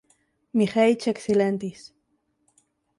Miĥeiĉ 0.61 1.07
eksilentis. 1.13 1.87